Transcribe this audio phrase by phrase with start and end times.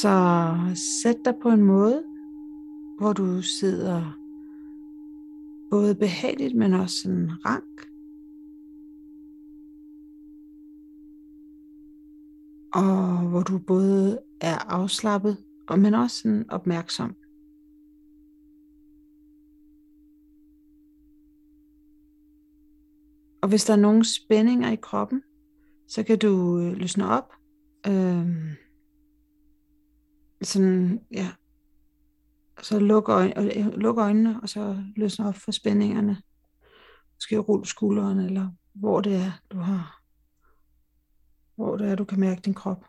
[0.00, 0.54] Så
[1.02, 2.04] sæt dig på en måde,
[2.98, 4.18] hvor du sidder
[5.70, 7.88] både behageligt, men også sådan rank.
[12.74, 15.36] Og hvor du både er afslappet,
[15.70, 17.14] men også sådan opmærksom.
[23.42, 25.22] Og hvis der er nogle spændinger i kroppen,
[25.86, 27.32] så kan du øh, løsne op.
[27.86, 28.63] Øhm,
[30.44, 31.32] sådan, ja.
[32.62, 36.22] Så luk, øjne, øh, luk øjnene, og så løsne op for spændingerne.
[37.14, 40.02] Måske rulle skuldrene, eller hvor det er, du har,
[41.54, 42.84] hvor det er, du kan mærke din krop.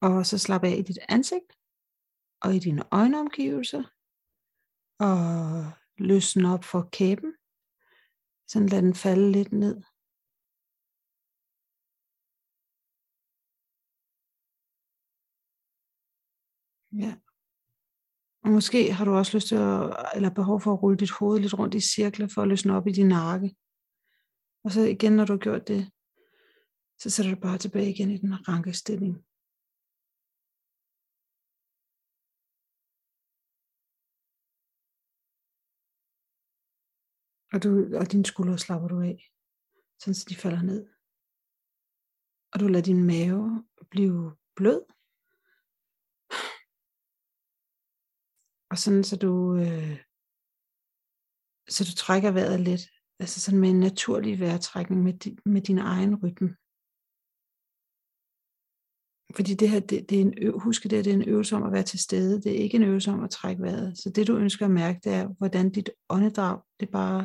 [0.00, 1.52] Og så slap af i dit ansigt,
[2.40, 3.82] og i dine øjenomgivelser,
[4.98, 5.64] og
[5.98, 7.32] løsne op for kæben.
[8.48, 9.82] Sådan lad den falde lidt ned.
[16.98, 17.14] Ja.
[18.42, 21.40] Og måske har du også lyst til at, eller behov for at rulle dit hoved
[21.40, 23.56] lidt rundt i cirkler for at løsne op i din nakke.
[24.64, 25.90] Og så igen, når du har gjort det,
[26.98, 29.14] så sætter du bare tilbage igen i den ranke stilling.
[37.52, 39.18] Og, du, og dine skuldre slapper du af,
[39.98, 40.88] sådan så de falder ned.
[42.52, 44.95] Og du lader din mave blive blød.
[48.76, 49.32] Og sådan så du,
[49.64, 49.96] øh,
[51.74, 52.84] så du trækker vejret lidt.
[53.20, 56.50] Altså sådan med en naturlig vejrtrækning med, di, med din egen rytme.
[59.36, 61.62] Fordi det her, det, det er en øv, husk det, det er en øvelse om
[61.62, 62.42] at være til stede.
[62.42, 63.98] Det er ikke en øvelse om at trække vejret.
[63.98, 67.20] Så det du ønsker at mærke, det er, hvordan dit åndedrag, det bare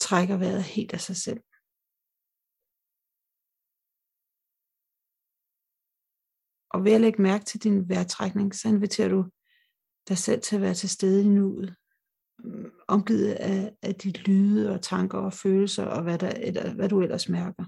[0.00, 1.40] trækker vejret helt af sig selv.
[6.70, 9.20] Og ved at lægge mærke til din vejrtrækning, så inviterer du
[10.08, 11.74] dig selv til at være til stede i nuet.
[12.44, 16.88] Mm, omgivet af, af dit lyde og tanker og følelser og hvad, der, eller, hvad
[16.88, 17.64] du ellers mærker.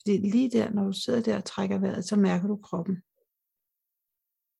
[0.00, 3.02] Fordi lige der, når du sidder der og trækker vejret, så mærker du kroppen.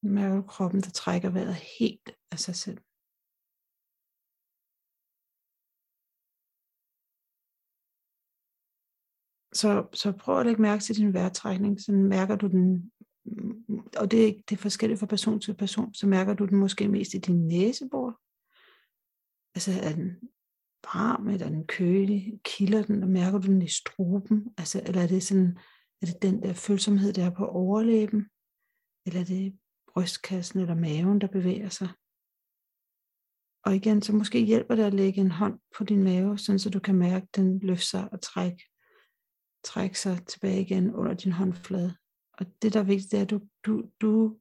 [0.02, 2.78] Mærker du kroppen, der trækker vejret helt af sig selv.
[9.60, 12.92] Så, så prøv at lægge mærke til din vejrtrækning, så mærker du den,
[13.96, 16.88] og det er, det er forskelligt fra person til person, så mærker du den måske
[16.88, 18.20] mest i din næsebor.
[19.54, 20.16] Altså er den
[20.94, 25.02] varm, eller er den kølig, kilder den, og mærker du den i struben, altså, eller
[25.02, 25.58] er det sådan,
[26.02, 28.26] er det den der følsomhed, der er på overlæben,
[29.06, 29.58] eller er det
[29.92, 31.88] brystkassen eller maven, der bevæger sig.
[33.64, 36.70] Og igen, så måske hjælper det at lægge en hånd på din mave, sådan så
[36.70, 38.62] du kan mærke den løfte sig og trække,
[39.64, 41.96] trække sig tilbage igen under din håndflade.
[42.38, 44.38] Og det, der er vigtigt, det er, at du, du, du,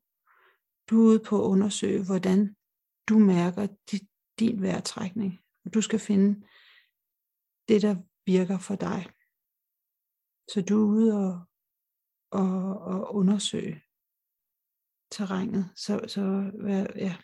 [0.90, 2.56] du er ude på at undersøge, hvordan
[3.10, 5.40] du mærker dit, din vejrtrækning.
[5.66, 6.48] Og du skal finde
[7.68, 7.96] det, der
[8.26, 9.06] virker for dig.
[10.48, 11.46] Så du er ude og,
[12.32, 13.82] og, og undersøge
[15.12, 15.72] terrænet.
[15.76, 16.22] Så, så
[16.96, 17.18] ja,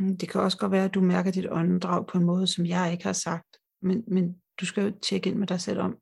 [0.00, 2.66] Mm, det kan også godt være, at du mærker dit åndedrag på en måde, som
[2.66, 3.56] jeg ikke har sagt.
[3.82, 5.98] Men, men du skal jo tjekke ind med dig selv om,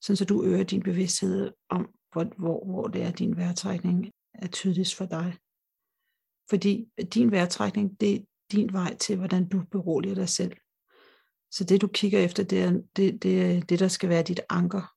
[0.00, 4.46] sådan så du øger din bevidsthed om, hvor, hvor, hvor det er, din vejrtrækning er
[4.46, 5.36] tydeligst for dig.
[6.50, 8.20] Fordi din vejrtrækning, det er
[8.52, 10.52] din vej til, hvordan du beroliger dig selv.
[11.50, 14.95] Så det du kigger efter, det er det, det, det der skal være dit anker.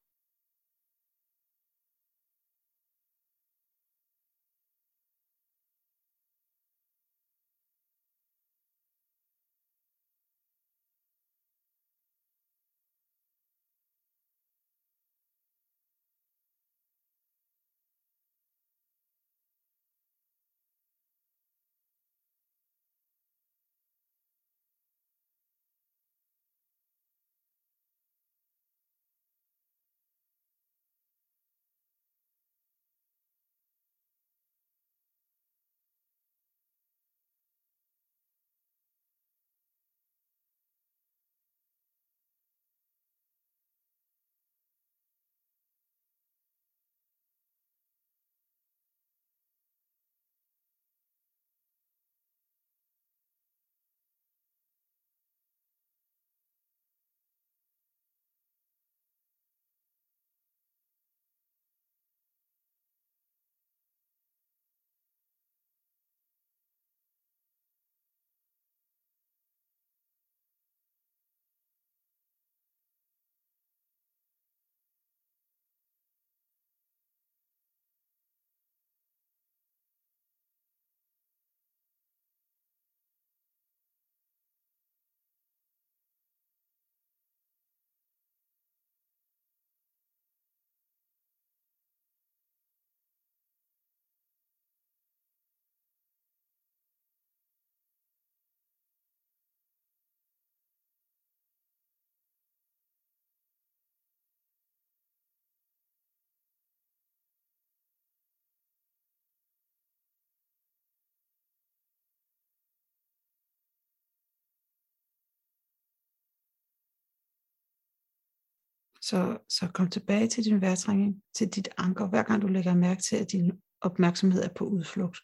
[119.09, 123.01] Så, så kom tilbage til din vejrtrækning, til dit anker, hver gang du lægger mærke
[123.01, 123.51] til, at din
[123.81, 125.17] opmærksomhed er på udflugt.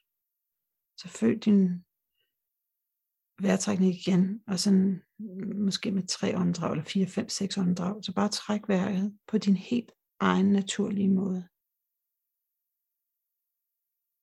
[0.97, 1.83] Så følg din
[3.41, 5.01] vejrtrækning igen, og sådan
[5.55, 8.03] måske med tre åndedrag, eller fire, fem, seks åndedrag.
[8.03, 11.47] Så bare træk vejret på din helt egen naturlige måde.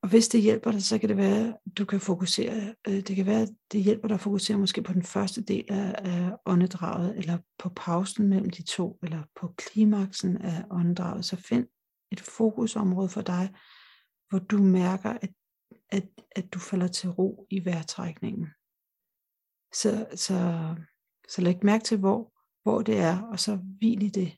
[0.03, 2.75] Og hvis det hjælper dig, så kan det være, at du kan fokusere.
[2.89, 5.65] Øh, det kan være, at det hjælper dig at fokusere måske på den første del
[5.69, 11.25] af, af åndedraget, eller på pausen mellem de to, eller på klimaksen af åndedraget.
[11.25, 11.67] Så find
[12.13, 13.55] et fokusområde for dig,
[14.29, 15.31] hvor du mærker, at,
[15.89, 18.47] at, at du falder til ro i vejrtrækningen.
[19.75, 20.67] Så, så,
[21.29, 22.33] så læg mærke til, hvor,
[22.63, 24.33] hvor det er, og så hvil i det.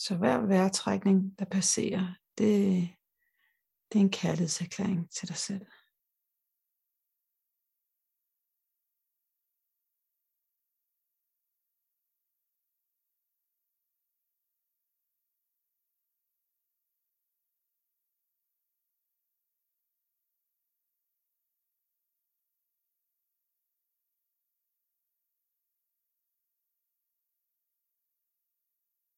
[0.00, 2.88] Så hver vejrtrækning, der passerer, det,
[3.92, 5.66] det er en kærlighedserklæring til dig selv.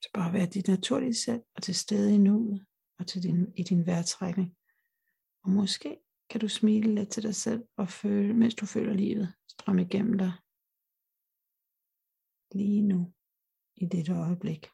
[0.03, 2.67] Så bare være dit naturlige selv og til stede i nuet
[2.99, 4.57] og til din, i din vejrtrækning.
[5.45, 5.99] Og måske
[6.31, 10.19] kan du smile lidt til dig selv, og føle, mens du føler livet strømme igennem
[10.19, 10.33] dig.
[12.55, 13.13] Lige nu,
[13.77, 14.71] i dette øjeblik.